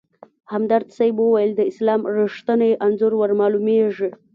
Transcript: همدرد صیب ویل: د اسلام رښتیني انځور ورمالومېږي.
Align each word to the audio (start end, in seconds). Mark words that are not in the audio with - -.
همدرد 0.53 0.87
صیب 0.97 1.17
ویل: 1.21 1.51
د 1.55 1.61
اسلام 1.71 2.01
رښتیني 2.15 2.71
انځور 2.85 3.13
ورمالومېږي. 3.17 4.09